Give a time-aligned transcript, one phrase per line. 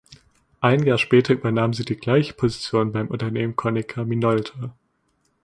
[0.61, 4.73] Ein Jahr später übernahm sie die gleiche Position beim Unternehmen Konica Minolta.